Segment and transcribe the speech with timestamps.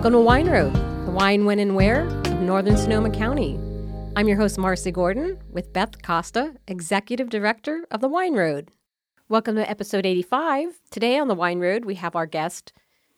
[0.00, 0.72] Welcome to Wine Road,
[1.04, 3.60] the wine, when, and where of Northern Sonoma County.
[4.16, 8.70] I'm your host, Marcy Gordon, with Beth Costa, Executive Director of the Wine Road.
[9.28, 10.80] Welcome to episode 85.
[10.90, 12.72] Today on the Wine Road, we have our guest,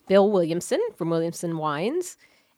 [0.09, 2.17] Bill Williamson from Williamson Wines,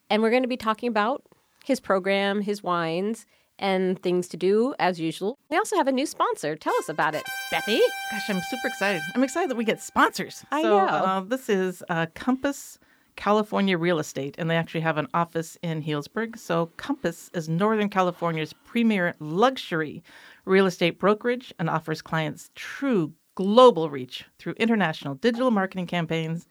[0.09, 1.23] and we're going to be talking about
[1.63, 3.27] his program, his wines,
[3.59, 5.39] and things to do as usual.
[5.51, 6.57] We also have a new sponsor.
[6.57, 7.79] Tell us about it, Bethy.
[8.11, 9.03] Gosh, I'm super excited.
[9.15, 10.47] I'm excited that we get sponsors.
[10.51, 10.87] I so, know.
[10.87, 12.79] Uh, this is uh, Compass
[13.17, 16.39] California Real Estate, and they actually have an office in Healdsburg.
[16.39, 20.03] So, Compass is Northern California's premier luxury
[20.45, 26.49] real estate brokerage and offers clients true global reach through international digital marketing campaigns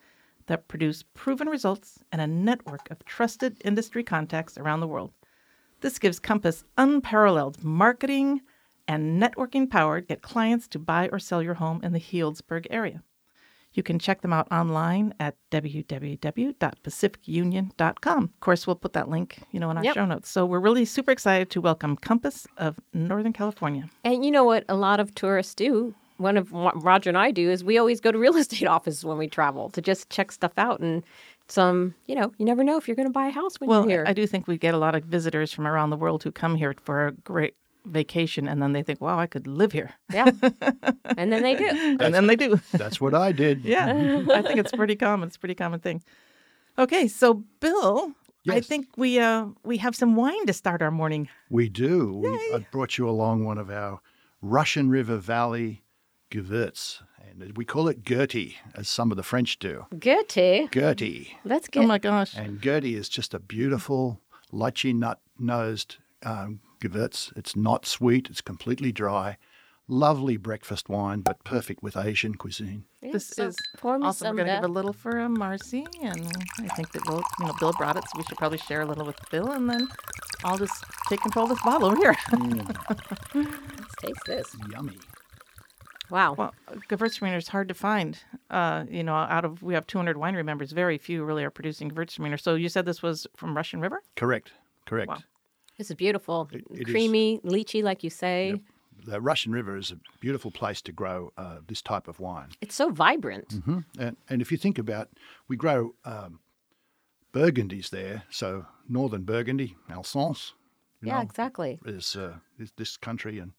[0.48, 5.12] that produce proven results and a network of trusted industry contacts around the world.
[5.82, 8.42] This gives Compass unparalleled marketing
[8.88, 12.68] and networking power to get clients to buy or sell your home in the Healdsburg
[12.70, 13.04] area.
[13.74, 18.24] You can check them out online at www.pacificunion.com.
[18.24, 19.96] Of course, we'll put that link, you know, in our Yep.
[19.96, 20.30] show notes.
[20.30, 23.90] So we're really super excited to welcome Compass of Northern California.
[24.04, 25.94] And you know what a lot of tourists do?
[26.18, 29.04] One of what Roger and I do is we always go to real estate offices
[29.04, 31.04] when we travel to just check stuff out and
[31.50, 33.82] some, you know, you never know if you're going to buy a house when Well,
[33.82, 34.06] you're here.
[34.08, 36.56] I do think we get a lot of visitors from around the world who come
[36.56, 37.56] here for a great
[37.86, 39.92] vacation and then they think, wow, I could live here.
[40.12, 40.26] yeah.
[41.18, 41.68] and then they do.
[42.00, 42.60] and then they do.
[42.72, 43.64] That's what I did.
[43.74, 45.28] Yeah, I think it's pretty common.
[45.28, 46.04] It's a pretty common thing.
[46.78, 48.12] Okay, so Bill,
[48.50, 51.30] I think we uh we have some wine to start our morning.
[51.50, 52.14] We do.
[52.14, 54.00] We, I brought you along one of our
[54.42, 55.84] Russian River Valley
[56.32, 57.02] Gewürz.
[57.30, 59.86] And we call it Gertie, as some of the French do.
[59.98, 60.68] Gertie.
[60.72, 61.38] Gertie.
[61.46, 62.36] Let's Oh my gosh.
[62.36, 64.20] And Gertie is just a beautiful,
[64.52, 67.32] lychee nut nosed um, Gewürz.
[67.36, 69.38] It's not sweet, it's completely dry.
[69.88, 72.86] Lovely breakfast wine, but perfect with Asian cuisine.
[73.02, 75.28] This so is pour me also some, we're going to give a little for uh,
[75.28, 76.26] Marcy, and
[76.60, 78.86] I think that we'll, you know, Bill brought it, so we should probably share a
[78.86, 79.90] little with Bill, and then
[80.46, 82.16] I'll just take control of this bottle over here.
[83.36, 84.56] Let's taste this.
[84.72, 84.98] Yummy.
[86.10, 86.36] Wow.
[86.38, 86.54] well,
[86.90, 88.20] Gewürztraminer is hard to find.
[88.50, 91.90] Uh, you know, out of we have 200 winery members, very few really are producing
[91.90, 92.40] Gewürztraminer.
[92.40, 94.02] So you said this was from Russian River?
[94.16, 94.52] Correct.
[94.86, 95.10] Correct.
[95.10, 95.18] Wow.
[95.78, 96.50] This is beautiful.
[96.52, 96.94] It- it is.
[96.94, 98.62] Creamy, lychee, like you say.
[99.06, 102.50] The Russian River is a beautiful place to grow uh, this type of wine.
[102.62, 103.52] It's so vibrant.
[103.66, 105.10] hmm And, and if you think about,
[105.48, 106.40] we grow um,
[107.34, 108.24] Burgundies there.
[108.30, 110.54] So northern Burgundy, Alsace,
[111.02, 111.80] Yeah, know, exactly.
[111.86, 113.52] is, uh, is this country, and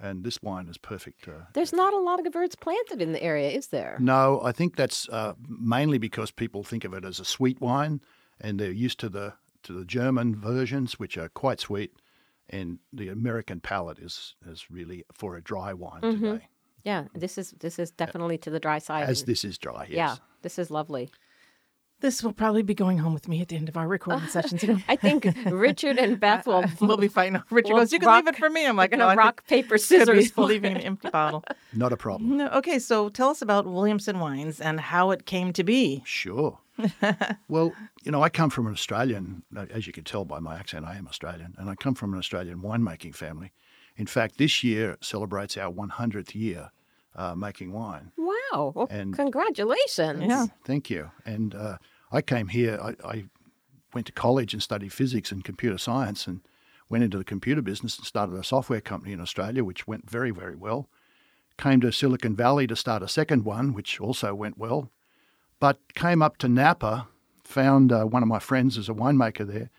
[0.00, 1.26] and this wine is perfect.
[1.26, 3.96] Uh, There's not a lot of Gewürz planted in the area, is there?
[4.00, 8.00] no, I think that's uh, mainly because people think of it as a sweet wine,
[8.40, 9.34] and they're used to the
[9.64, 11.92] to the German versions, which are quite sweet,
[12.48, 16.24] and the American palate is is really for a dry wine mm-hmm.
[16.24, 16.48] today,
[16.84, 19.08] Yeah, this is this is definitely to the dry side.
[19.08, 19.86] as this is dry.
[19.88, 19.96] Yes.
[19.96, 21.10] Yeah, this is lovely.
[22.00, 24.56] This will probably be going home with me at the end of our recording session
[24.56, 24.84] today.
[24.88, 27.42] I think Richard and Beth will we'll be fighting.
[27.50, 29.18] Richard We'll goes, "You can leave it for me." I'm like, gonna "No, I think
[29.18, 30.30] rock paper could be scissors.
[30.30, 32.36] for leaving an empty bottle." Not a problem.
[32.36, 36.02] No, okay, so tell us about Williamson Wines and how it came to be.
[36.06, 36.58] Sure.
[37.48, 37.72] well,
[38.04, 40.84] you know, I come from an Australian, uh, as you can tell by my accent,
[40.86, 43.52] I am Australian, and I come from an Australian winemaking family.
[43.96, 46.70] In fact, this year celebrates our 100th year
[47.16, 48.12] uh, making wine.
[48.16, 48.72] Wow!
[48.74, 50.22] Well, And- congratulations.
[50.24, 50.46] Yeah.
[50.64, 51.10] Thank you.
[51.24, 51.78] And uh,
[52.12, 53.24] I came here, I, I
[53.92, 56.40] went to college and studied physics and computer science and
[56.88, 60.30] went into the computer business and started a software company in Australia, which went very,
[60.30, 60.88] very well.
[61.58, 64.90] Came to Silicon Valley to start a second one, which also went well.
[65.60, 67.08] But came up to Napa,
[67.44, 69.70] found uh, one of my friends as a winemaker there,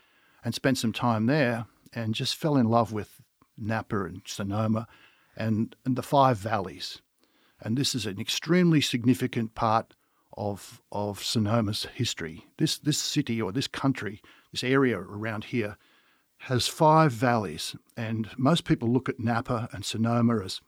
[0.44, 3.20] and spent some time there and just fell in love with
[3.56, 4.86] Napa and Sonoma
[5.36, 7.00] and, and the five valleys.
[7.60, 9.94] And this is an extremely significant part
[10.36, 12.46] of of Sonoma's history.
[12.56, 15.76] This this city or this country, this area around here,
[16.38, 20.60] has five valleys, and most people look at Napa and Sonoma as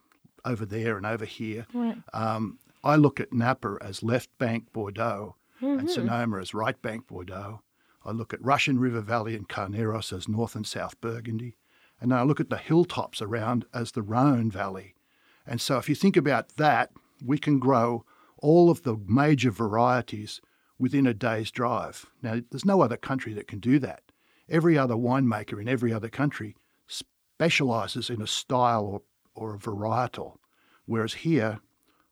[0.45, 1.67] over there and over here.
[1.73, 1.97] Right.
[2.13, 5.89] Um, I look at Napa as left bank Bordeaux and mm-hmm.
[5.89, 7.63] Sonoma as right bank Bordeaux.
[8.05, 11.57] I look at Russian River Valley and Carneros as north and south Burgundy.
[12.01, 14.95] And then I look at the hilltops around as the Rhone Valley.
[15.47, 16.91] And so if you think about that,
[17.25, 18.05] we can grow
[18.39, 20.41] all of the major varieties
[20.79, 22.07] within a day's drive.
[22.23, 24.03] Now, there's no other country that can do that.
[24.49, 26.57] Every other winemaker in every other country
[26.89, 29.03] specializes in a style or,
[29.35, 30.39] or a varietal,
[30.87, 31.61] whereas here,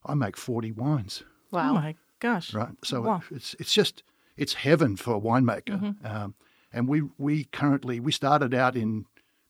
[0.05, 1.75] I make 40 wines, Oh Wow.
[1.75, 2.55] my gosh.
[2.55, 2.75] right?
[2.85, 3.23] So Wow.
[3.31, 4.03] it's it's just
[4.37, 5.97] it's heaven for a winemaker.
[6.05, 6.35] Um,
[6.73, 9.07] and we we currently we started out in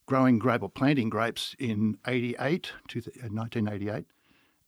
[0.07, 4.07] growing grape or planting grapes in 88, uh, 1988.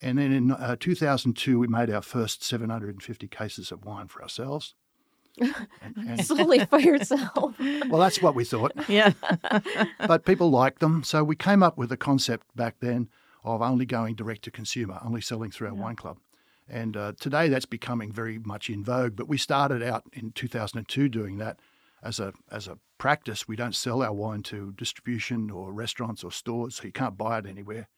[0.00, 4.74] And then in uh, 2002, we made our first 750 cases of wine for ourselves.
[5.40, 5.54] And-
[6.08, 7.54] and- Solely for yourself.
[7.88, 8.72] well, that's what we thought.
[8.88, 9.12] Yeah.
[10.06, 11.02] but people liked them.
[11.04, 13.08] So we came up with a concept back then
[13.44, 16.18] of only going direct to consumer, only selling through our wine club.
[16.68, 19.16] And uh, today that's becoming very much in vogue.
[19.16, 21.58] But we started out in 2002 doing that
[22.02, 23.48] as a as a practice.
[23.48, 27.38] We don't sell our wine to distribution or restaurants or stores, so you can't buy
[27.38, 27.88] it anywhere.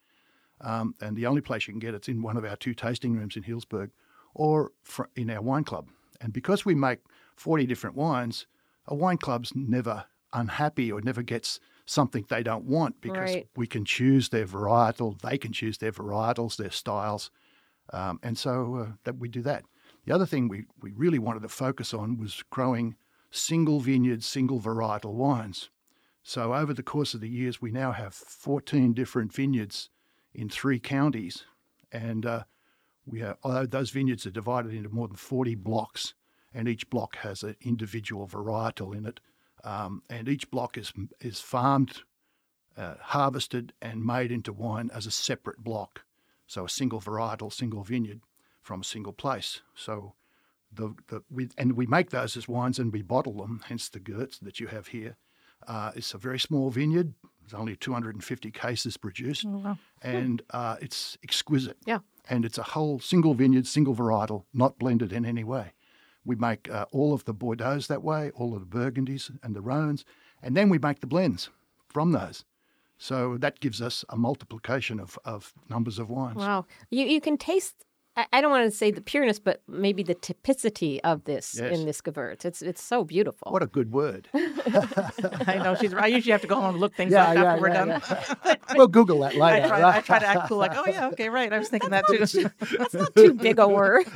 [0.60, 3.14] Um, and the only place you can get it's in one of our two tasting
[3.14, 3.90] rooms in Healdsburg
[4.34, 5.88] or fr- in our wine club.
[6.20, 7.00] And because we make
[7.36, 8.46] 40 different wines,
[8.86, 13.48] a wine club's never unhappy or never gets something they don't want because Right.
[13.56, 17.30] we can choose their varietal, they can choose their varietals, their styles.
[17.92, 19.64] Um, and so uh, that we do that.
[20.06, 22.96] The other thing we, we really wanted to focus on was growing
[23.30, 25.70] single vineyard, single varietal wines.
[26.22, 29.90] So over the course of the years, we now have 14 different vineyards
[30.32, 31.44] in three counties,
[31.92, 32.44] and uh,
[33.06, 36.14] we have although those vineyards are divided into more than 40 blocks,
[36.54, 39.20] and each block has an individual varietal in it,
[39.64, 42.02] um, and each block is is farmed,
[42.76, 46.04] uh, harvested, and made into wine as a separate block.
[46.46, 48.20] So a single varietal, single vineyard
[48.60, 49.60] from a single place.
[49.74, 50.14] So
[50.72, 54.00] the, the we, and we make those as wines and we bottle them, hence the
[54.00, 55.16] Gewürz that you have here.
[55.66, 57.14] Uh, it's a very small vineyard.
[57.40, 59.44] There's only 250 cases produced,
[60.02, 61.76] and uh, it's exquisite.
[61.86, 61.98] Yeah.
[62.28, 65.72] And it's a whole single vineyard, single varietal, not blended in any way.
[66.24, 69.60] We make uh, all of the Bordeaux that way, all of the Burgundies and the
[69.60, 70.04] Rhones,
[70.42, 71.50] and then we make the blends
[71.88, 72.44] from those.
[72.98, 76.36] So that gives us a multiplication of, of numbers of wines.
[76.36, 76.66] Wow.
[76.90, 77.84] You you can taste
[78.16, 81.76] I, I don't want to say the pureness, but maybe the typicity of this Yes.
[81.78, 82.44] in this Gewürz.
[82.44, 83.50] It's it's so beautiful.
[83.52, 84.28] What a good word.
[84.34, 85.92] I know she's.
[85.94, 88.00] I usually have to go home and look things up after we're done.
[88.74, 89.68] we'll Google that I later.
[89.68, 91.52] try, I try to act cool, like, oh yeah, okay, right.
[91.52, 92.18] I was thinking that too.
[92.78, 94.06] That's not too big a word,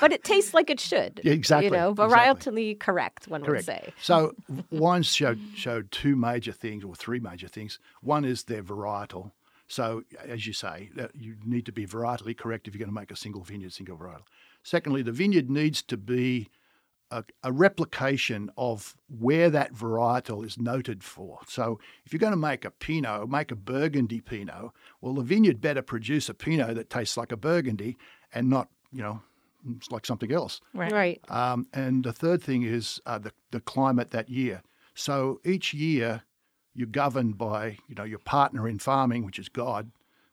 [0.00, 1.20] but it tastes like it should.
[1.24, 2.16] Exactly, You know, exactly.
[2.16, 3.28] varietally correct.
[3.28, 3.92] One would say.
[4.02, 4.34] So
[4.70, 7.78] wines showed showed two major things or three major things.
[8.02, 9.32] One is their varietal.
[9.68, 13.10] So as you say, you need to be varietally correct if you're going to make
[13.10, 14.26] a single vineyard, single varietal.
[14.62, 16.48] Secondly, the vineyard needs to be
[17.10, 21.38] a, a replication of where that varietal is noted for.
[21.48, 25.60] So if you're going to make a Pinot, make a Burgundy Pinot, well, the vineyard
[25.60, 27.96] better produce a Pinot that tastes like a Burgundy
[28.32, 29.22] and not, you know,
[29.76, 30.60] it's like something else.
[30.74, 30.92] Right.
[30.92, 31.20] Right.
[31.28, 34.62] Um, and the third thing is uh, the, the climate that year.
[34.94, 36.22] So each year
[36.76, 39.90] you're governed by you know your partner in farming, which is God,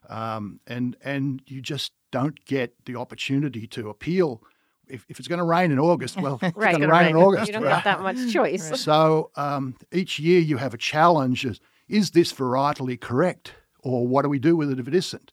[0.09, 4.43] um, and and you just don't get the opportunity to appeal.
[4.87, 6.71] If, if it's going to rain in August, well, it's Right.
[6.71, 7.23] going to Gonna rain in.
[7.23, 7.47] August.
[7.47, 7.69] You don't right?
[7.69, 8.69] got that much choice.
[8.81, 14.23] So um, each year you have a challenge: is, is this varietally correct, or what
[14.23, 15.31] do we do with it if it isn't?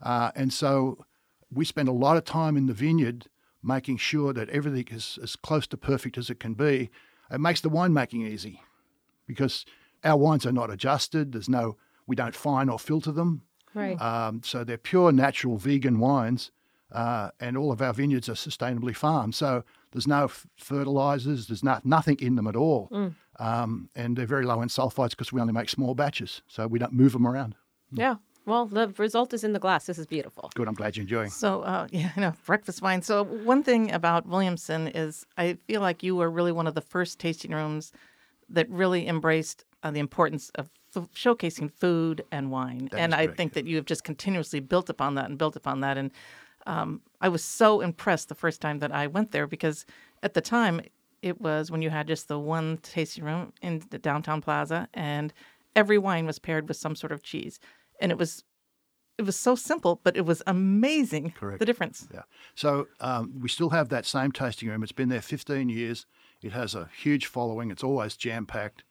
[0.00, 1.04] Uh, and so
[1.52, 3.26] we spend a lot of time in the vineyard
[3.62, 6.90] making sure that everything is as close to perfect as it can be.
[7.30, 8.60] It makes the winemaking easy
[9.26, 9.64] because
[10.04, 11.32] our wines are not adjusted.
[11.32, 11.76] There's no
[12.06, 13.42] we don't fine or filter them.
[13.74, 14.00] Right.
[14.00, 16.50] Um, so they're pure, natural, vegan wines,
[16.90, 19.34] uh, and all of our vineyards are sustainably farmed.
[19.34, 22.90] So there's no f- fertilizers, there's not, nothing in them at all.
[23.38, 26.78] Um, and they're very low in sulfites because we only make small batches, so we
[26.78, 27.54] don't move them around.
[27.92, 28.16] yeah.
[28.44, 29.86] Well, the result is in the glass.
[29.86, 30.50] This is beautiful.
[30.56, 31.30] Good, I'm glad you're enjoying.
[31.30, 33.00] So, uh, yeah, I know, breakfast wine.
[33.00, 36.80] So, one thing about Williamson is I feel like you were really one of the
[36.80, 37.92] first tasting rooms
[38.48, 42.88] that really embraced uh, the importance of f- showcasing food and wine.
[42.90, 45.80] That and I think that you have just continuously built upon that and built upon
[45.80, 45.98] that.
[45.98, 46.10] And
[46.66, 49.84] um, I was so impressed the first time that I went there because
[50.22, 50.80] at the time
[51.22, 55.32] it was when you had just the one tasting room in the downtown plaza and
[55.74, 57.58] every wine was paired with some sort of cheese.
[58.00, 58.44] And it was
[59.18, 61.58] it was so simple, but it was amazing Correct.
[61.58, 62.08] the difference.
[62.12, 62.22] Yeah.
[62.54, 64.82] So um, we still have that same tasting room.
[64.82, 66.06] It's been there 15 years.
[66.42, 67.70] It has a huge following.
[67.70, 68.84] It's always jam packed.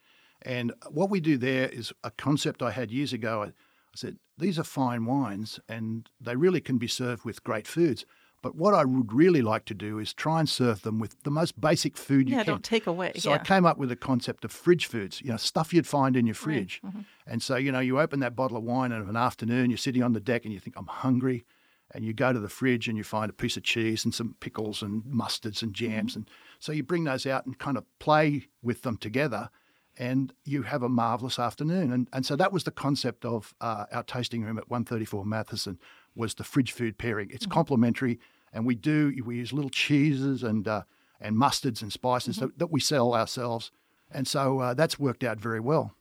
[0.43, 3.43] And what we do there is a concept I had years ago.
[3.43, 7.67] I, I said, these are fine wines and they really can be served with great
[7.67, 8.05] foods.
[8.41, 11.29] But what I would really like to do is try and serve them with the
[11.29, 12.53] most basic food you Yeah, can.
[12.53, 13.11] don't take away.
[13.17, 13.35] So yeah.
[13.35, 16.25] I came up with the concept of fridge foods, you know, stuff you'd find in
[16.25, 16.81] your fridge.
[16.83, 17.01] Mm-hmm.
[17.27, 19.77] And so, you know, you open that bottle of wine and of an afternoon, you're
[19.77, 21.45] sitting on the deck and you think, I'm hungry.
[21.93, 24.35] And you go to the fridge and you find a piece of cheese and some
[24.39, 25.91] pickles and mustards and Mm-hmm.
[25.91, 26.15] jams.
[26.15, 29.49] And so you bring those out and kind of play with them together
[29.97, 31.91] and you have a marvelous afternoon.
[31.91, 35.79] And, and so that was the concept of uh, our tasting room at 134 Matheson
[36.15, 37.29] was the fridge food pairing.
[37.31, 38.19] It's complimentary,
[38.53, 40.83] and we do, we use little cheeses and, uh,
[41.19, 43.71] and mustards and spices that, that we sell ourselves.
[44.09, 45.95] And so uh, that's worked out very well.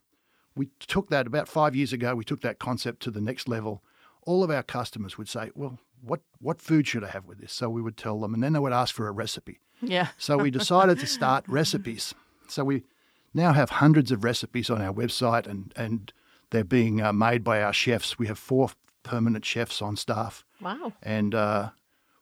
[0.56, 3.82] We took that about five years ago, we took that concept to the next level.
[4.22, 7.52] All of our customers would say, Well, what what food should I have with this?
[7.52, 9.60] So we would tell them, and then they would ask for a recipe.
[9.80, 10.08] Yeah.
[10.18, 12.14] So we decided to start recipes.
[12.48, 12.82] So we
[13.34, 16.12] now have hundreds of recipes on our website, and and
[16.50, 18.18] they're being uh, made by our chefs.
[18.18, 18.70] We have four
[19.02, 20.92] permanent chefs on staff, Wow.
[21.02, 21.70] and uh,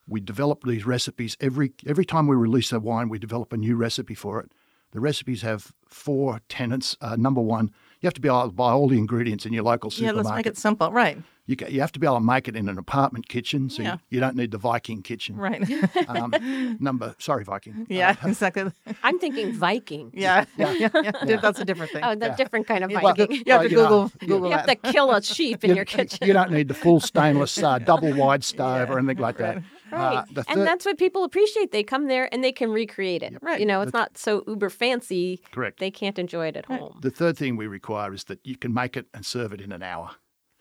[0.07, 3.09] we develop these recipes every every time we release a wine.
[3.09, 4.51] We develop a new recipe for it.
[4.93, 6.97] The recipes have four tenets.
[7.01, 7.67] Uh, number one,
[8.01, 10.17] you have to be able to buy all the ingredients in your local supermarket.
[10.17, 10.91] Yeah, let's make it simple.
[10.93, 11.19] Right.
[11.49, 13.83] You, ca- you have to be able to make it in an apartment kitchen, so
[13.83, 13.93] Yeah.
[13.95, 15.37] you, you don't need the Viking kitchen.
[15.37, 15.63] Right.
[16.09, 17.87] Um, number, sorry, Viking.
[17.89, 18.71] yeah, exactly.
[19.03, 20.11] I'm thinking Viking.
[20.15, 20.45] Yeah.
[20.57, 20.73] Yeah.
[20.95, 22.03] yeah, That's a different thing.
[22.05, 23.33] Oh, the different kind of Well, Viking.
[23.33, 25.65] you have Well, to you know, Google, you- Google You have to kill a sheep
[25.65, 26.27] in You- your kitchen.
[26.27, 29.63] You don't need the full stainless uh, double wide stove or anything like that.
[29.91, 30.17] Right.
[30.19, 31.73] Uh, the and that's what people appreciate.
[31.73, 33.39] They come there and they can recreate it.
[33.43, 33.59] Right.
[33.59, 35.41] You know, it's not so uber fancy.
[35.51, 35.79] Correct.
[35.81, 36.99] They can't enjoy it at home.
[37.01, 39.73] the third thing we require is that you can make it and serve it in
[39.73, 40.11] an hour.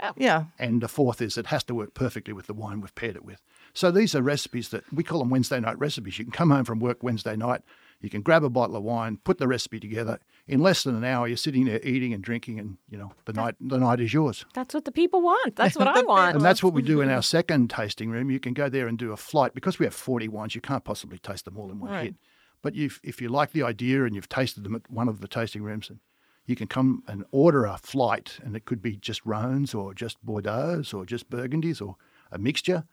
[0.01, 0.12] Oh.
[0.16, 0.46] yeah.
[0.60, 3.25] And the fourth is it has to work perfectly with the wine we've paired it
[3.25, 3.42] with.
[3.74, 6.20] So these are recipes that we call them Wednesday night recipes.
[6.20, 7.62] You can come home from work Wednesday night,
[8.00, 10.20] you can grab a bottle of wine, put the recipe together.
[10.48, 13.34] In less than an hour, you're sitting there eating and drinking, and you know the
[13.34, 14.46] night the night is yours.
[14.54, 15.56] That's what the people want.
[15.56, 16.36] That's what I want.
[16.36, 18.30] And that's what we do in our second tasting room.
[18.32, 20.54] You can go there and do a flight because we have 40 wines.
[20.56, 22.04] You can't possibly taste them all in one Right.
[22.06, 22.16] hit.
[22.62, 25.27] But you've, if you like the idea and you've tasted them at one of the
[25.27, 26.00] tasting rooms, and
[26.48, 30.18] you can come and order a flight, and it could be just Rhones or just
[30.25, 31.98] Bordeaux or just Burgundies or
[32.32, 32.86] a mixture,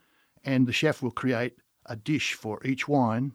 [0.44, 1.54] and the chef will create
[1.86, 3.32] a dish for each wine,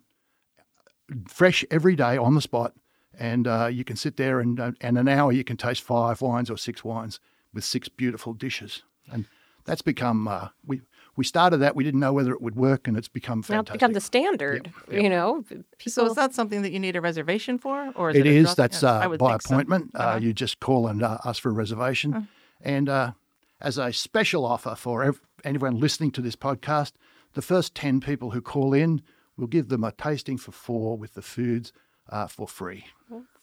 [1.28, 2.74] fresh every day on the spot,
[3.18, 6.22] and uh, you can sit there and uh, and an hour you can taste five
[6.22, 7.20] wines or six wines
[7.54, 9.26] with six beautiful dishes, and
[9.64, 10.82] that's become uh, we
[11.20, 13.54] we started that we didn't know whether it would work, and it's become fantastic.
[13.56, 14.62] now it's become the standard.
[14.68, 15.04] Yep, yep.
[15.04, 15.44] You know,
[15.86, 18.56] So is that something that you need a reservation for, or is It it, a
[18.56, 19.54] That's yeah, uh, by think so.
[19.54, 19.92] appointment.
[19.94, 20.20] Uh, Uh-huh.
[20.24, 22.28] you just call and uh, ask for a reservation.
[22.62, 23.12] And uh,
[23.60, 26.94] as a special offer for ev- anyone listening to this podcast,
[27.34, 29.02] the first 10 people who call in,
[29.36, 31.74] we'll give them a tasting for four with the foods
[32.10, 32.86] uh, for free.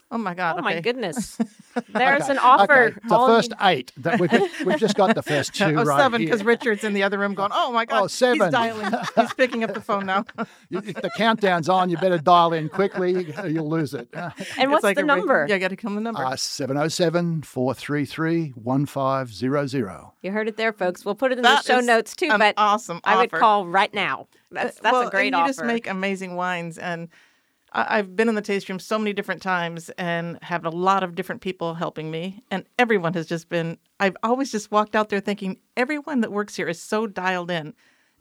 [0.08, 0.56] Oh my God!
[0.58, 1.36] oh my goodness,
[1.92, 2.72] there's Okay, an offer.
[2.84, 3.92] okay, The All first you- eight.
[3.96, 4.30] That we've,
[4.64, 6.30] we've just got the first two Oh, right seven, here.
[6.30, 8.40] because Richard's in the other room going, "Oh my God, Oh, seven.
[8.40, 8.92] he's dialing.
[9.16, 10.24] he's picking up the phone now."
[10.70, 13.34] If the countdown's on, you better dial in quickly.
[13.48, 14.08] You'll lose it.
[14.56, 15.46] and what's like the a ra- number?
[15.48, 16.24] Yeah, got to come the number.
[16.24, 20.12] Uh, 707 433 1500.
[20.22, 21.04] You heard it there, folks.
[21.04, 22.28] We'll put it in That the show is notes too.
[22.30, 24.28] an but awesome I would call right now.
[24.50, 25.48] That's that's well, a great and you offer.
[25.52, 27.08] just make amazing wines, and
[27.76, 31.02] I, I've been in the taste room so many different times, and have a lot
[31.04, 33.78] of different people helping me, and everyone has just been.
[34.00, 37.74] I've always just walked out there thinking everyone that works here is so dialed in,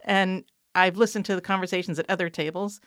[0.04, 0.44] and
[0.74, 2.80] I've listened to the conversations at other tables.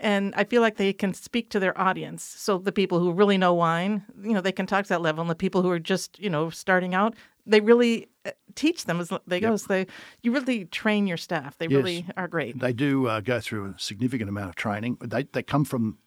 [0.00, 2.24] And I feel like they can speak to their audience.
[2.24, 5.20] So the people who really know wine, you know, they can talk to that level.
[5.20, 7.14] And the people who are just, you know, starting out,
[7.46, 9.54] they really uh, teach them as they go.
[9.54, 9.86] So they,
[10.20, 11.58] you really train your staff.
[11.58, 11.76] They Yes.
[11.76, 12.58] really are great.
[12.58, 14.98] They do uh, go through a significant amount of training.
[15.00, 15.98] They, they come from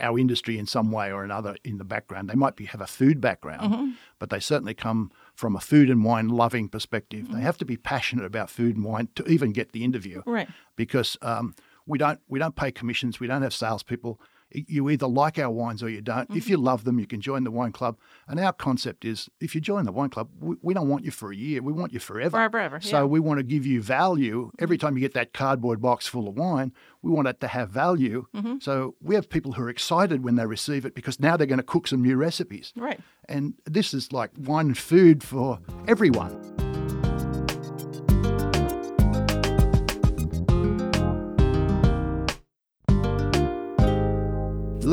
[0.00, 2.28] our industry in some way or another in the background.
[2.28, 6.04] They might be have a food background, but they certainly come from a food and
[6.04, 7.32] wine loving perspective.
[7.32, 10.22] They have to be passionate about food and wine to even get the interview.
[10.26, 10.48] Right.
[10.76, 11.54] Because um,
[11.86, 13.20] we don't we don't pay commissions.
[13.20, 14.20] We don't have salespeople.
[14.54, 16.30] You either like our wines or you don't.
[16.34, 17.98] If you love them, you can join the wine club.
[18.28, 21.10] And our concept is, if you join the wine club, we, we don't want you
[21.10, 21.60] for a year.
[21.60, 22.30] We want you forever.
[22.30, 23.04] Forever, ever, So yeah.
[23.04, 26.36] we want to give you value every time you get that cardboard box full of
[26.36, 26.72] wine.
[27.02, 28.26] We want it to have value.
[28.34, 28.58] Mm-hmm.
[28.60, 31.58] So we have people who are excited when they receive it because now they're going
[31.58, 32.72] to cook some new recipes.
[32.76, 33.00] Right.
[33.28, 35.58] And this is like wine and food for
[35.88, 36.63] everyone.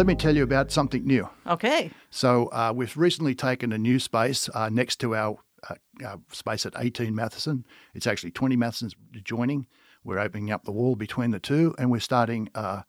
[0.02, 1.30] Let me tell you about something new.
[1.46, 1.92] Okay.
[2.10, 5.38] So uh, we've recently taken a new space uh, next to our,
[5.70, 7.68] uh, our space at 18 Matheson.
[7.94, 9.68] It's actually 20 Matheson's adjoining.
[10.04, 12.82] We're opening up the wall between the two, and we're starting uh,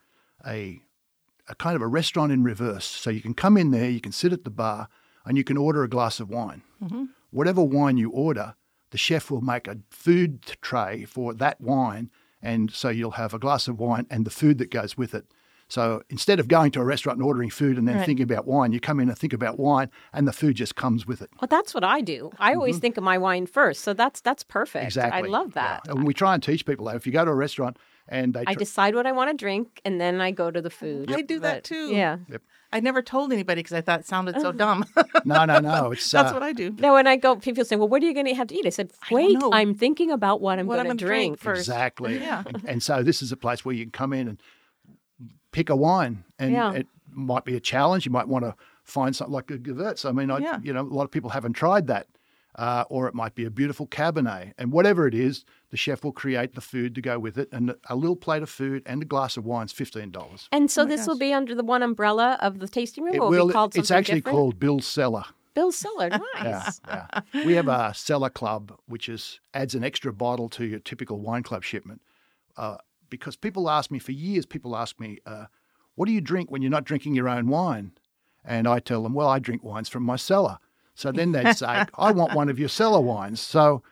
[0.43, 0.81] a
[1.47, 2.85] a kind of a restaurant in reverse.
[2.85, 4.89] So you can come in there, you can sit at the bar,
[5.23, 6.63] and you can order a glass of wine.
[7.29, 8.55] Whatever wine you order,
[8.89, 12.09] the chef will make a food tray for that wine,
[12.41, 15.27] and so you'll have a glass of wine and the food that goes with it.
[15.73, 18.05] So instead of going to a restaurant and ordering food and then Right.
[18.05, 21.07] thinking about wine, you come in and think about wine, and the food just comes
[21.07, 21.31] with it.
[21.41, 22.29] Well, that's what I do.
[22.37, 24.81] I always think of my wine first, so that's that's perfect.
[24.81, 24.85] Mm-hmm.
[24.99, 25.29] Exactly.
[25.29, 25.81] I love that.
[25.85, 25.93] Yeah.
[25.93, 27.77] And we try and teach people that if you go to a restaurant
[28.07, 30.61] and they I tr- decide what I want to drink, and then I go to
[30.61, 31.11] the food.
[31.11, 31.87] I do that But, too.
[31.89, 32.17] Yeah.
[32.71, 34.85] I never told anybody because I thought it sounded so dumb.
[35.25, 36.69] no, no, no, it's That's uh, what I do.
[36.77, 38.67] No, when I go, people say, "Well, what are you going to have to eat?"
[38.67, 39.51] I said, "Wait, know.
[39.51, 41.61] I'm thinking about what I'm going to gonna drink drink." first.
[41.61, 42.17] Exactly.
[42.29, 42.43] Yeah.
[42.45, 44.37] And, and so this is a place where you can come in and
[45.53, 46.73] pick a wine, and Yeah.
[46.73, 48.05] it might be a challenge.
[48.05, 50.03] You might want to find something like a Gewurz.
[50.07, 50.59] I mean, I, Yeah.
[50.61, 52.07] you know, a lot of people haven't tried that.
[52.55, 54.53] uh, or it might be a beautiful Cabernet.
[54.59, 57.49] And whatever it is, the chef will create the food to go with it.
[57.51, 60.49] And a little plate of food and a glass of wine is $15.
[60.51, 63.29] And so this will be under the one umbrella of the tasting room, It or
[63.31, 64.35] will it will, be called it's actually different?
[64.37, 65.23] called Bill's Cellar.
[65.55, 66.09] Bill's Cellar.
[66.43, 66.79] Yeah, Nice.
[66.87, 67.21] yeah.
[67.43, 71.41] We have a cellar club, which is adds an extra bottle to your typical wine
[71.41, 72.01] club shipment.
[72.55, 72.77] Uh,
[73.17, 75.45] because people ask me for years, people ask me, uh,
[75.93, 77.91] "What do you drink when you're not drinking your own wine?"
[78.43, 80.57] And I tell them, "Well, I drink wines from my cellar."
[80.95, 83.83] So then they'd say, "I want one of your cellar wines." So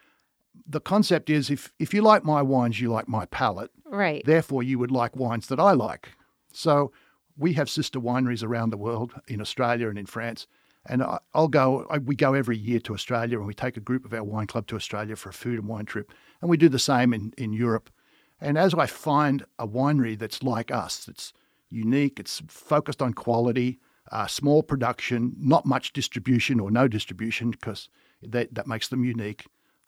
[0.67, 3.69] the concept is, if if you like my wines, you like my palate.
[3.85, 4.25] Right.
[4.25, 6.09] Therefore, you would like wines that I like.
[6.51, 6.91] So
[7.37, 10.47] we have sister wineries around the world, in Australia and in France.
[10.87, 11.85] And I- I'll go.
[11.91, 14.47] I, we go every year to Australia, and we take a group of our wine
[14.47, 16.11] club to Australia for a food and wine trip.
[16.41, 17.91] And we do the same in, in Europe.
[18.41, 21.31] And as I find a winery that's like us, that's
[21.69, 23.79] unique, it's focused on quality,
[24.11, 27.87] uh, small production, not much distribution or no distribution, because
[28.21, 29.45] that, that makes them unique.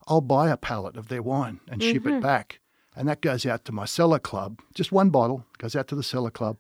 [0.08, 2.60] I'll buy a pallet of their wine and ship it back.
[2.96, 4.60] And that goes out to my cellar club.
[4.76, 6.60] Just one bottle goes out to the cellar club.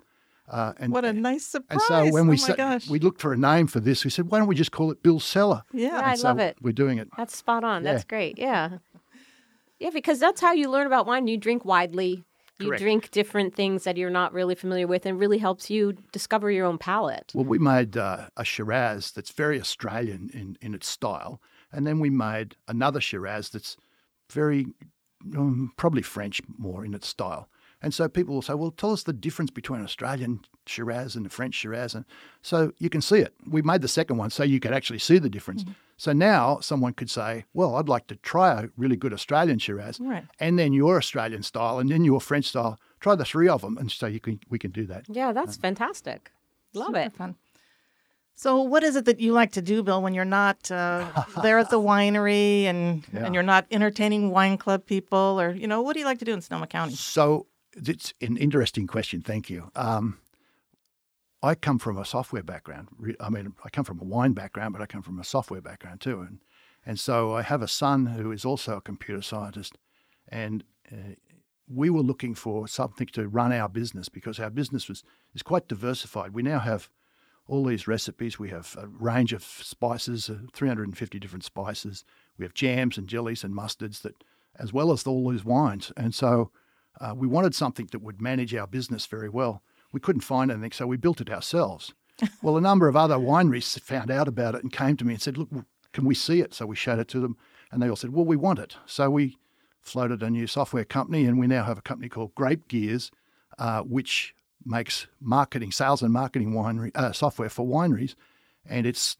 [0.49, 1.79] Uh, and, What a nice surprise!
[1.89, 2.89] and so when oh we my sa- gosh.
[2.89, 5.01] we looked for a name for this, we said, why don't we just call it
[5.01, 5.63] Bill's Cellar?
[5.71, 5.87] yeah.
[5.99, 6.57] Yeah, I so love it.
[6.61, 7.07] We're doing it.
[7.15, 7.83] That's spot on.
[7.83, 7.91] Yeah.
[7.93, 8.37] That's great.
[8.37, 8.79] Yeah.
[9.83, 11.27] Yeah, because that's how you learn about wine.
[11.27, 12.23] You drink widely.
[12.57, 12.81] You Correct.
[12.81, 16.65] drink different things that you're not really familiar with and really helps you discover your
[16.65, 17.33] own palate.
[17.35, 21.41] Well, we made uh, a Shiraz that's very Australian in, in its style.
[21.71, 23.75] And then we made another Shiraz that's
[24.31, 24.67] very,
[25.35, 27.49] um, probably French more in its style.
[27.81, 31.25] And so people will say, well, tell us the difference between an Australian Shiraz and
[31.25, 31.93] a French Shiraz.
[31.93, 32.05] And
[32.41, 33.33] so you can see it.
[33.45, 35.65] We made the second one so you could actually see the difference.
[36.03, 40.01] So now someone could say, well, I'd like to try a really good Australian Shiraz
[40.01, 40.25] Right.
[40.37, 42.77] and then your Australian style and then your French style.
[42.99, 43.77] Try the three of them.
[43.77, 45.05] And so you can, we can do that.
[45.07, 46.31] Yeah, that's fantastic.
[46.73, 47.13] Love Super it.
[47.13, 47.35] Fun.
[48.35, 51.07] So, what is it that you like to do, Bill, when you're not uh,
[51.41, 53.25] there at the winery and Yeah.
[53.25, 56.25] and you're not entertaining wine club people, or you know, what do you like to
[56.25, 56.95] do in Sonoma County?
[56.95, 59.21] So it's an interesting question.
[59.21, 59.71] Thank you.
[59.75, 60.17] Um,
[61.43, 62.87] I come from a software background.
[63.19, 65.99] I mean, I come from a wine background, but I come from a software background
[65.99, 66.21] too.
[66.21, 66.39] And
[66.85, 69.77] and so I have a son who is also a computer scientist,
[70.27, 71.15] and uh,
[71.67, 75.03] we were looking for something to run our business because our business was
[75.35, 76.33] is quite diversified.
[76.33, 76.89] We now have
[77.45, 78.39] all these recipes.
[78.39, 82.05] We have a range of spices, uh, 350 different spices.
[82.37, 84.23] We have jams and jellies and mustards that,
[84.57, 85.91] as well as all these wines.
[85.97, 86.51] And so
[87.01, 89.61] uh, we wanted something that would manage our business very well.
[89.93, 91.93] We couldn't find anything, so we built it ourselves.
[92.41, 95.21] well, a number of other wineries found out about it and came to me and
[95.21, 95.49] said, "Look,
[95.93, 97.37] can we see it?" So we showed it to them,
[97.71, 99.37] and they all said, "Well, we want it." So we
[99.81, 103.11] floated a new software company, and we now have a company called Grape Gears,
[103.57, 108.15] uh, which makes marketing, sales, and marketing winery uh, software for wineries,
[108.65, 109.15] and it's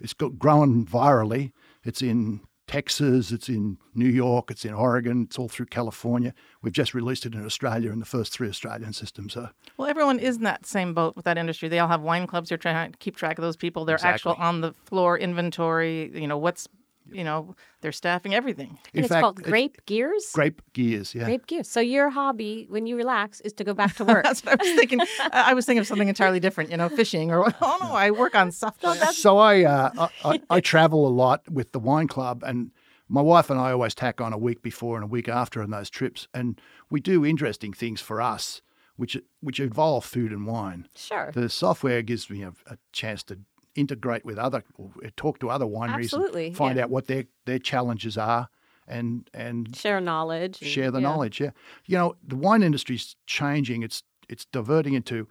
[0.00, 1.52] it's got grown virally.
[1.84, 6.32] It's in Texas, it's in New York, it's in Oregon, it's all through California.
[6.62, 10.18] We've just released it in Australia, and the first three Australian systems are Well, everyone
[10.20, 11.68] is in that same boat with that industry.
[11.68, 12.50] They all have wine clubs.
[12.50, 13.84] They're trying to keep track of those people.
[13.84, 14.46] Their actual Exactly.
[14.46, 16.10] on the floor inventory.
[16.14, 16.68] You know what's,
[17.10, 18.78] you know, their staffing, everything.
[18.94, 20.30] And it's called Grape Gears?
[20.32, 21.14] Grape Gears.
[21.14, 21.68] Yeah, Grape Gears.
[21.68, 24.24] So your hobby when you relax is to go back to work.
[24.24, 25.00] That's what I was thinking.
[25.32, 26.70] I was thinking of something entirely different.
[26.70, 28.94] You know, fishing or oh no, I work on software.
[29.12, 29.90] so I, uh,
[30.24, 32.70] I, I I travel a lot with the wine club, and
[33.08, 35.70] my wife and I always tack on a week before and a week after on
[35.70, 38.60] those trips, and we do interesting things for us,
[38.96, 40.88] which which involve food and wine.
[40.94, 41.30] sure.
[41.32, 43.38] The software gives me a, a chance to
[43.78, 46.84] integrate with other, or talk to other wineries, Absolutely, find yeah.
[46.84, 48.48] out what their their challenges are,
[48.86, 50.56] and and Share knowledge.
[50.58, 51.08] share the yeah.
[51.08, 51.40] knowledge.
[51.40, 51.50] Yeah,
[51.86, 53.82] you know the wine industry's changing.
[53.82, 55.26] It's it's diverting into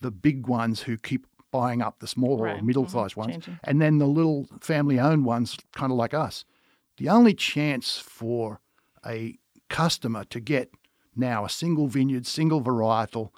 [0.00, 2.60] the big ones who keep buying up the smaller Right.
[2.60, 3.58] or middle-sized ones, Changing.
[3.64, 6.44] and then the little family-owned ones, kind of like us.
[6.96, 8.60] The only chance for
[9.04, 9.36] a
[9.68, 10.70] customer to get
[11.16, 13.30] now a single vineyard, single varietal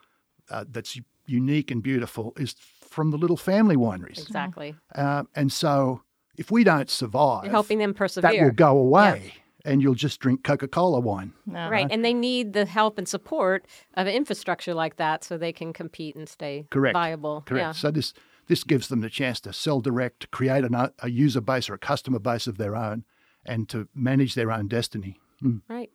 [0.51, 2.55] uh, that's unique and beautiful is
[2.93, 4.19] from the little family wineries.
[4.21, 4.75] Exactly.
[4.95, 6.03] Uh, and so,
[6.37, 8.49] if we don't survive, You're helping them persevere, that persevere.
[8.49, 11.33] will go away, and you'll just drink Coca-Cola wine.
[11.47, 11.69] No.
[11.69, 11.87] Right.
[11.91, 16.17] And they need the help and support of infrastructure like that so they can compete
[16.17, 16.95] and stay Correct.
[16.95, 17.43] viable.
[17.47, 17.63] Correct.
[17.65, 17.73] Yeah.
[17.73, 18.13] So this
[18.49, 21.75] this gives them the chance to sell direct, to create an, a user base or
[21.75, 23.05] a customer base of their own,
[23.47, 25.21] and to manage their own destiny.
[25.43, 25.63] Mm.
[25.69, 25.91] Right.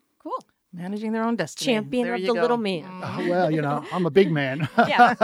[0.78, 0.84] Cool.
[0.84, 1.74] Managing their own destiny.
[1.74, 2.34] Champion There of the go.
[2.34, 2.86] little man.
[3.04, 4.70] Oh, well, you know, I'm a big man.
[4.78, 5.16] yeah.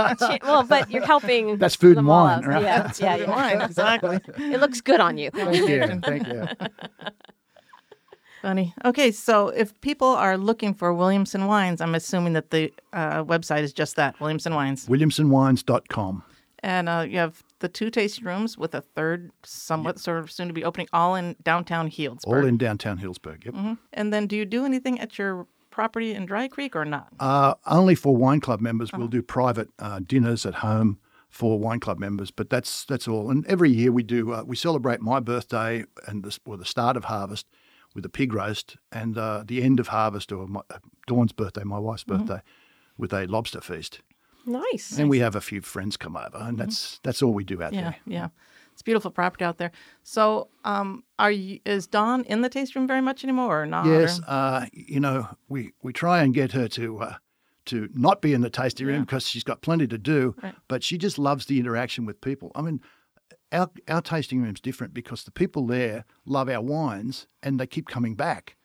[0.43, 1.57] Well, but you're helping.
[1.63, 2.61] That's food and wine, right?
[2.61, 2.91] Yeah.
[2.97, 3.17] Yeah.
[3.17, 3.35] Good yeah.
[3.35, 4.19] wine, exactly.
[4.37, 5.29] It looks good on you.
[5.31, 5.99] thank you.
[6.01, 6.47] Thank you.
[8.41, 8.73] Funny.
[8.83, 13.63] Okay, so if people are looking for Williamson wines, I'm assuming that the uh, website
[13.63, 14.85] is just that, Williamson Wines.
[14.87, 16.23] WilliamsonWines.com.
[16.59, 20.47] And uh, you have the two tasting rooms with a third, somewhat sort of soon
[20.49, 22.27] to be opening, all in downtown Healdsburg.
[22.27, 23.45] All in downtown Healdsburg.
[23.45, 23.53] Yep.
[23.55, 23.77] Mhm.
[23.93, 27.07] And then, do you do anything at your property in Dry Creek or not?
[27.19, 28.99] Uh, only for wine club members, Uh-huh.
[28.99, 30.99] we'll do private uh, dinners at home
[31.29, 33.31] for wine club members, but that's that's all.
[33.31, 36.95] And every year we do uh, we celebrate my birthday and the, or the start
[36.97, 37.47] of harvest
[37.95, 41.63] with a pig roast, and uh, the end of harvest or my, uh, Dawn's birthday,
[41.63, 42.25] my wife's Mm-hmm.
[42.25, 42.41] birthday,
[42.97, 44.01] with a lobster feast.
[44.45, 44.97] Nice.
[44.97, 47.71] And we have a few friends come over, and that's that's all we do out
[47.71, 47.75] Mm-hmm.
[47.75, 47.99] Yeah, there.
[48.05, 48.27] yeah.
[48.73, 49.71] It's beautiful property out there.
[50.01, 53.85] So, um, are you, is Dawn in the taste room very much anymore or not?
[53.85, 57.13] Yes, Or- uh, you know, we, we try and get her to uh,
[57.65, 59.01] to not be in the tasting room Yeah.
[59.01, 60.55] because she's got plenty to do, Right.
[60.67, 62.51] but she just loves the interaction with people.
[62.55, 62.81] I mean,
[63.51, 67.87] our our tasting room's different because the people there love our wines and they keep
[67.87, 68.55] coming back,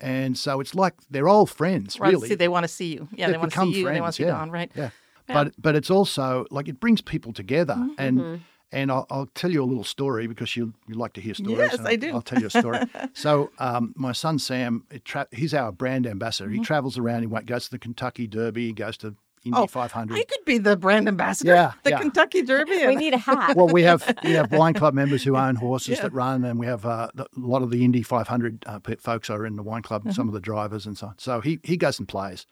[0.00, 2.28] and so it's like they're old friends, Right, really.
[2.28, 3.08] see, they want to see you.
[3.12, 4.38] Yeah, They've they want to see you and they want to see friends, yeah.
[4.38, 4.70] Dawn, right?
[4.76, 4.90] Yeah.
[5.28, 7.94] But but it's also like it brings people together, Mm-hmm.
[7.98, 8.40] and
[8.72, 11.56] and I'll, I'll tell you a little story because you you like to hear stories.
[11.58, 12.10] Yes, I do.
[12.12, 12.80] I'll tell you a story.
[13.12, 16.48] so um, my son Sam, it tra- he's our brand ambassador.
[16.50, 16.58] Mm-hmm.
[16.58, 17.20] He travels around.
[17.22, 18.66] He wa- goes to the Kentucky Derby.
[18.66, 20.18] He goes to Indy Oh, 500.
[20.18, 21.54] I could be the brand ambassador.
[21.54, 21.98] Yeah, the yeah.
[22.00, 22.84] Kentucky Derby.
[22.88, 23.54] we need a hat.
[23.56, 26.02] well, we have we have wine club members who own horses Yeah.
[26.02, 28.96] that run, and we have uh, the- a lot of the Indy 500 uh, pe-
[28.96, 30.02] folks are in the wine club.
[30.02, 30.10] Mm-hmm.
[30.10, 31.14] Some of the drivers and so on.
[31.18, 32.46] So he he goes and plays,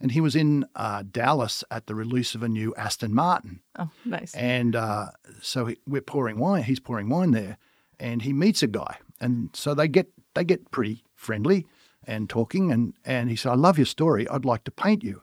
[0.00, 3.60] and he was in uh, Dallas at the release of a new Aston Martin.
[3.78, 4.34] oh, nice.
[4.34, 5.06] And uh,
[5.42, 6.62] so he, we're pouring wine.
[6.64, 7.58] He's pouring wine there,
[7.98, 11.66] and he meets a guy, and so they get they get pretty friendly
[12.06, 12.70] and talking.
[12.72, 14.28] And and he said, "I love your story.
[14.28, 15.22] I'd like to paint you."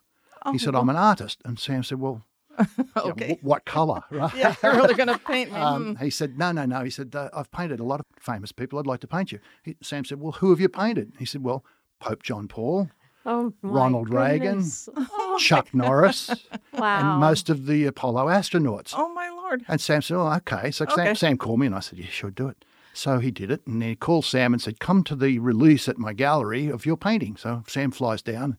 [0.51, 2.21] he said, "I'm an artist." And Sam said, "Well,
[2.95, 3.39] Oh, okay.
[3.41, 4.35] what color?" Right?
[4.35, 5.57] yeah, you're really going to paint me.
[5.57, 8.51] Um, he said, "No, no, no." He said, uh, "I've painted a lot of famous
[8.51, 8.77] people.
[8.77, 11.43] I'd like to paint you." He, Sam said, "Well, who have you painted?" He said,
[11.43, 11.65] "Well,
[11.99, 12.89] Pope John Paul,
[13.25, 14.63] oh, my Ronald Reagan.
[14.97, 16.29] Oh, Chuck Norris,
[16.77, 16.99] wow.
[17.13, 19.63] and most of the Apollo astronauts." oh, my Lord.
[19.67, 20.95] And Sam said, "Oh, okay." So Okay.
[20.95, 23.61] Sam, Sam called me, and I said, "Yeah, sure, do it." So he did it,
[23.67, 26.85] and then he called Sam and said, "Come to the release at my gallery of
[26.85, 28.57] your painting." So Sam flies down,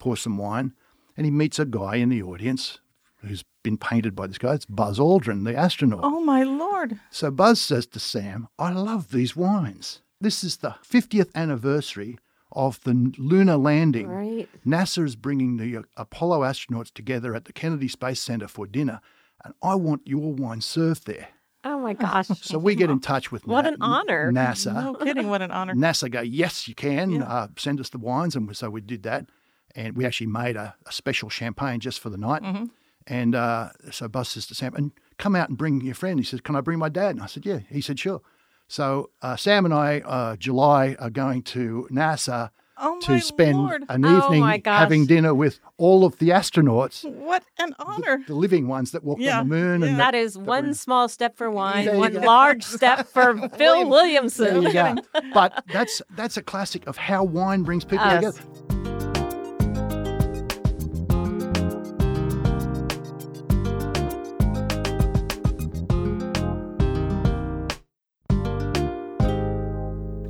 [0.00, 0.72] pours some wine,
[1.16, 2.80] and he meets a guy in the audience
[3.18, 4.54] who's been painted by this guy.
[4.54, 6.00] It's Buzz Aldrin, the astronaut.
[6.02, 6.98] Oh, my Lord.
[7.10, 10.00] So Buzz says to Sam, "I love these wines.
[10.20, 12.18] This is the 50th anniversary
[12.52, 14.08] of the lunar landing.
[14.08, 14.48] Right.
[14.66, 19.00] NASA is bringing the uh, Apollo astronauts together at the Kennedy Space Center for dinner,
[19.44, 21.28] and I want your wine served there."
[21.64, 22.28] Oh my gosh.
[22.42, 24.30] So we get in touch with What Na- an honor.
[24.32, 24.72] NASA.
[24.72, 25.28] No kidding.
[25.28, 25.74] What an honor.
[25.86, 27.10] NASA go, yes, you can.
[27.10, 27.24] Yeah.
[27.24, 29.26] Uh, send us the wines, and so we did that,
[29.74, 32.42] and we actually made a, a special champagne just for the night.
[32.42, 32.64] Mm-hmm.
[33.08, 36.18] And uh, so Buzz says to Sam, and come out and bring your friend.
[36.20, 37.16] He says, can I bring my dad?
[37.16, 37.60] And I said, yeah.
[37.68, 38.20] He said, sure.
[38.68, 43.84] So uh, Sam and I, uh, July, are going to NASA Oh, to spend Lord.
[43.88, 44.78] an Oh, evening my gosh.
[44.78, 48.22] having dinner with all of the astronauts, What an honor.
[48.26, 49.80] the living ones that walked Yeah, on the moon.
[49.80, 49.86] yeah.
[49.88, 52.20] And That is one small step for wine, one go.
[52.20, 54.60] large step for Bill Williamson.
[54.60, 54.96] There you go.
[55.32, 58.36] But that's that's a classic of how wine brings people Yes.
[58.36, 58.65] together.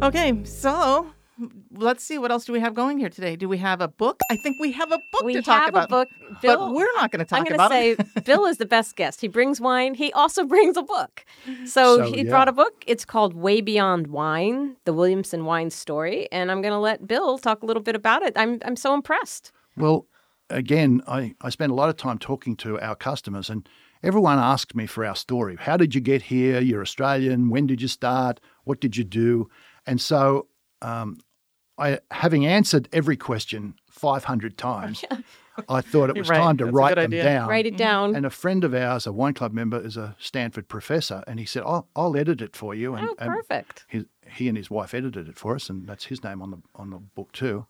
[0.06, 1.10] Okay, so
[1.72, 2.16] let's see.
[2.16, 3.34] What else do we have going here today?
[3.34, 4.20] Do we have a book?
[4.30, 5.90] I think we have a book We to talk about.
[5.90, 6.08] We have about.
[6.08, 6.40] a book.
[6.42, 8.24] Bill, but we're not going to talk I'm going about to say it.
[8.24, 9.20] Bill is the best guest.
[9.20, 9.94] He brings wine.
[9.94, 11.24] He also brings a book.
[11.64, 12.30] So, So, he yeah.
[12.30, 12.84] brought a book.
[12.86, 17.36] It's called Way Beyond Wine: The Williamson Wine Story, and I'm going to let Bill
[17.36, 18.32] talk a little bit about it.
[18.36, 19.50] I'm I'm so impressed.
[19.76, 20.06] Well,
[20.50, 23.68] again, I, I spend a lot of time talking to our customers, and
[24.04, 25.56] everyone asks me for our story.
[25.58, 26.60] How did you get here?
[26.60, 27.50] You're Australian.
[27.50, 28.38] When did you start?
[28.62, 29.48] What did you do?
[29.86, 30.48] And so,
[30.82, 31.18] um,
[31.78, 35.04] I, having answered every question 500 times,
[35.68, 37.22] I thought it was Right, time to that's write them idea.
[37.22, 37.48] down.
[37.48, 38.16] Write it down.
[38.16, 41.46] And a friend of ours, a wine club member, is a Stanford professor, and he
[41.46, 43.84] said, "I'll, I'll edit it for you." And, oh, and perfect.
[43.88, 46.58] his, he and his wife edited it for us, and that's his name on the
[46.74, 47.66] on the book too.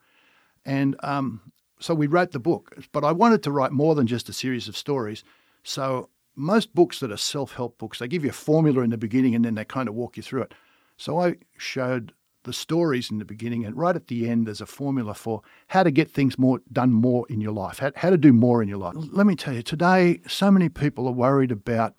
[0.64, 4.29] And um, so we wrote the book, but I wanted to write more than just
[4.29, 5.22] a series of stories.
[5.62, 8.98] So most books that are self help books, they give you a formula in the
[8.98, 10.55] beginning, and then they kind of walk you through it.
[10.96, 12.12] So I showed
[12.44, 15.82] the stories in the beginning, and right at the end, there's a formula for how
[15.82, 18.68] to get things more done more in your life, how, how to do more in
[18.68, 18.94] your life.
[18.96, 21.94] Let me tell you, today, so many people are worried about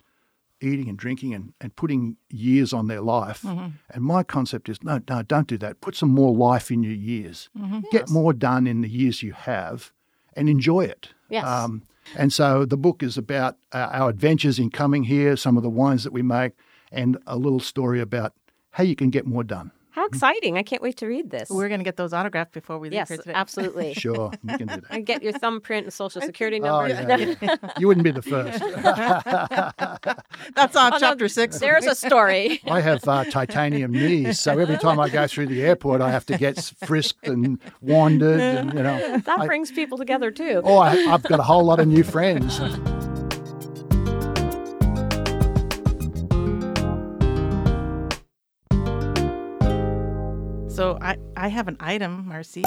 [0.60, 3.44] eating and drinking and, and putting years on their life.
[3.44, 5.80] And my concept is no, no, don't do that.
[5.80, 7.48] Put some more life in your years.
[7.92, 9.92] Get more done in the years you have
[10.32, 11.10] and enjoy it.
[11.28, 11.44] Yes.
[11.44, 11.82] Um,
[12.16, 15.68] and so the book is about uh, our adventures in coming here, some of the
[15.70, 16.52] wines that we make,
[16.90, 18.32] and a little story about
[18.70, 19.72] how you can get more done.
[19.90, 20.56] How exciting.
[20.56, 21.50] I can't wait to read this.
[21.50, 23.32] We're going to get those autographed before we leave yes, here today.
[23.34, 23.94] absolutely.
[23.98, 24.84] Sure, you can do that.
[24.90, 26.88] And get your thumbprint and social security Oh, number.
[26.88, 27.56] yeah, yeah.
[27.80, 28.60] You wouldn't be the first.
[30.54, 31.58] That's on Oh, no, chapter six.
[31.58, 32.60] There's a story.
[32.70, 36.26] I have uh, titanium knees, so every time I go through the airport, I have
[36.26, 39.18] to get frisked and wandered, and you know.
[39.18, 40.60] That I- brings people together too.
[40.64, 42.60] Oh, I, I've got a whole lot of new friends.
[50.78, 52.62] So I, I have an item, Marcy.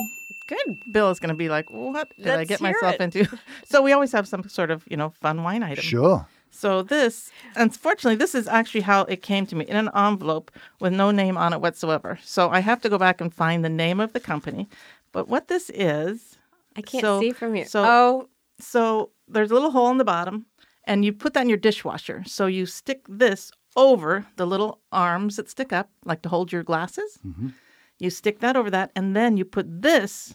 [0.48, 0.84] Good.
[0.92, 3.82] Bill is going to be like, "What did I Let's get myself it." into?" So
[3.82, 5.82] we always have some sort of you know fun wine item.
[5.82, 6.28] Sure.
[6.50, 10.92] So this, unfortunately, this is actually how it came to me in an envelope with
[10.92, 12.20] no name on it whatsoever.
[12.22, 14.68] So I have to go back and find the name of the company.
[15.14, 16.38] But what this is,
[16.76, 17.66] I can't So- see from here.
[17.66, 20.48] so- oh, so there's a little hole in the bottom,
[20.84, 22.24] and you put that in your dishwasher.
[22.28, 26.64] So you stick this over the little arms that stick up, like to hold your
[26.64, 27.18] glasses.
[27.26, 27.50] Mm-hmm.
[28.02, 30.34] You stick that over that, and then you put this.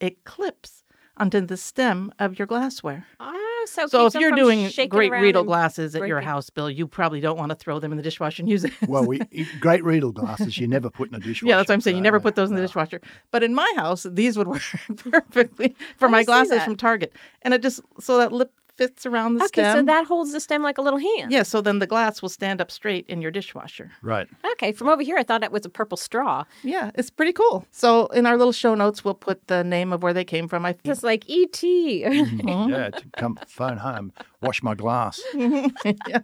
[0.00, 0.82] It clips
[1.16, 3.06] onto the stem of your glassware.
[3.20, 7.20] oh, so, So if you're doing great Riedel glasses at your house, Bill, you probably
[7.20, 8.72] don't want to throw them in the dishwasher and use it.
[8.88, 9.20] Well, we
[9.60, 11.48] great Riedel glasses you never put in a dishwasher.
[11.48, 11.96] yeah, that's what I'm saying.
[11.96, 13.00] You never put those in the dishwasher.
[13.30, 14.62] But in my house, these would work
[14.96, 17.12] perfectly for I my glasses from Target.
[17.42, 19.64] And it just so that lip fits around the Okay, stem.
[19.70, 21.30] Okay, so that holds the stem like a little hand.
[21.30, 23.90] Yeah, so then the glass will stand up straight in your dishwasher.
[24.02, 24.26] Right.
[24.52, 26.44] Okay, from over here, I thought it was a purple straw.
[26.62, 27.66] Yeah, it's pretty cool.
[27.70, 30.64] So in our little show notes, we'll put the name of where they came from.
[30.66, 30.84] I think.
[30.84, 32.04] Just like E E.T.
[32.04, 32.48] Mm-hmm.
[32.48, 32.70] Mm-hmm.
[32.70, 35.20] Yeah, to come phone home, wash my glass.
[35.34, 35.68] yeah,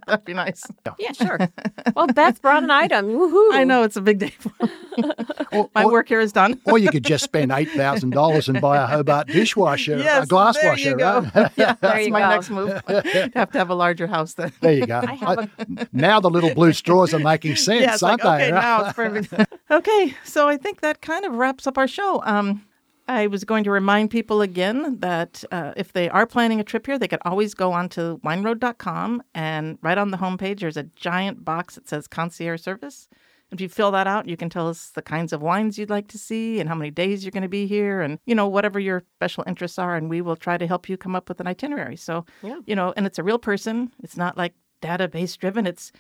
[0.07, 0.65] that'd be nice.
[0.99, 1.39] yeah, sure.
[1.95, 3.07] Well, Beth brought an item.
[3.07, 3.53] Woohoo.
[3.53, 4.31] I know it's a big day.
[4.39, 4.53] For
[5.53, 6.61] Or, My or, work here is done.
[6.65, 10.27] or you could just spend eight thousand dollars and buy a Hobart dishwasher, Yes, a
[10.27, 11.21] glass there washer, you go.
[11.35, 11.51] right?
[11.57, 12.40] Yeah, that's you my go.
[12.49, 12.69] Next move.
[13.35, 14.53] have to have a larger house then.
[14.61, 15.01] There you go.
[15.05, 15.49] I-
[15.93, 18.51] now the little blue straws are making sense, Yeah, aren't okay, they?
[18.53, 19.35] now it's perfect.
[19.71, 22.23] okay, so I think that kind of wraps up our show.
[22.25, 22.65] Um,
[23.09, 26.87] I was going to remind people again that uh, if they are planning a trip
[26.87, 31.45] here, they could always go onto wineroad.com and right on the homepage, there's a giant
[31.45, 33.09] box that says concierge service.
[33.53, 36.07] If you fill that out, you can tell us the kinds of wines you'd like
[36.09, 38.79] to see and how many days you're going to be here and, you know, whatever
[38.79, 39.97] your special interests are.
[39.97, 41.97] And we will try to help you come up with an itinerary.
[41.97, 42.61] So, Yeah.
[42.67, 43.93] you know, and it's a real person.
[44.03, 45.67] It's not like database driven.
[45.67, 45.91] It's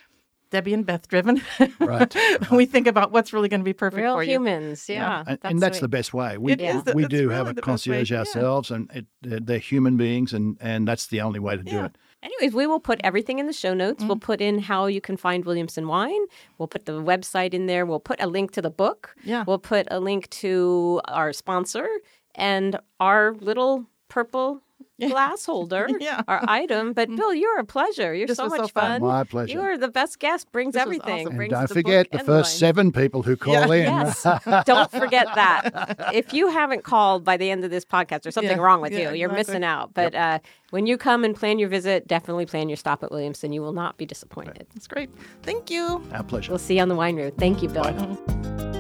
[0.50, 1.40] Debbie and Beth driven.
[1.78, 2.12] Right.
[2.50, 4.30] we think about what's really going to be perfect Real for you.
[4.30, 4.88] Real humans.
[4.88, 5.22] Yeah.
[5.26, 6.38] and, and that's the best way.
[6.38, 8.18] We It is the- we do really have a the best way, concierge yeah.
[8.18, 11.84] ourselves, and it, they're, they're human beings, and, and that's the only way to do
[11.84, 11.96] it.
[12.22, 14.00] Anyways, we will put everything in the show notes.
[14.00, 14.09] Mm-hmm.
[14.09, 16.20] We'll put in how you can find Williamson Wine.
[16.59, 17.87] We'll put the website in there.
[17.87, 19.14] We'll put a link to the book.
[19.24, 19.44] Yeah.
[19.46, 21.88] We'll put a link to our sponsor
[22.35, 24.62] and our little purple
[25.08, 26.22] glass holder, Yeah.
[26.28, 26.92] our item.
[26.92, 28.14] But Bill, you're a pleasure.
[28.14, 29.00] You're This so much so fun.
[29.00, 29.02] fun.
[29.02, 29.52] My pleasure.
[29.52, 30.50] You are the best guest.
[30.52, 31.20] Brings This everything.
[31.20, 31.26] awesome.
[31.28, 32.58] And Brings don't the forget the first wine.
[32.58, 33.84] seven people who call in.
[33.84, 34.22] Yes.
[34.66, 36.10] Don't forget that.
[36.14, 38.92] If you haven't called by the end of this podcast, there's something Yeah, wrong with
[38.92, 39.16] yeah, you.
[39.16, 39.52] You're exactly.
[39.54, 39.94] missing out.
[39.94, 40.38] But uh,
[40.70, 43.52] when you come and plan your visit, definitely plan your stop at Williamson.
[43.52, 44.66] You will not be disappointed.
[44.74, 45.10] That's great.
[45.42, 46.02] Thank you.
[46.12, 46.50] Our pleasure.
[46.52, 47.34] We'll see you on the wine road.
[47.38, 47.84] Thank you, Bill.
[47.84, 48.80] Bye now.